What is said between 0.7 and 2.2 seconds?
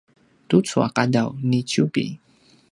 a qadaw niciubi